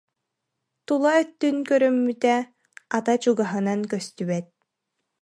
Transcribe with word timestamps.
Тула 0.85 1.11
өттүн 1.23 1.57
көрүммүтэ: 1.69 2.35
ата 2.97 3.13
чугаһынан 3.23 3.81
көстүбэт 3.93 4.47